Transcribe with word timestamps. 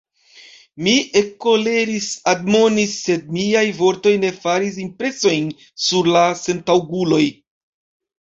Mi 0.85 0.93
ekkoleris, 1.19 2.07
admonis, 2.31 2.95
sed 3.07 3.27
miaj 3.35 3.63
vortoj 3.81 4.13
ne 4.23 4.31
faris 4.47 4.79
impresojn 4.85 5.53
sur 5.89 6.11
la 6.17 6.25
sentaŭguloj. 6.41 7.21